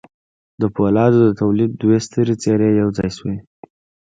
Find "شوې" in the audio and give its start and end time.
3.17-3.37